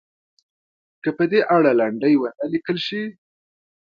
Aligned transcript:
که 1.03 1.09
په 1.17 1.23
دې 1.31 1.39
اړه 1.55 1.71
لنډۍ 1.79 2.13
ونه 2.17 2.45
لیکل 2.53 2.77
شي. 2.87 3.03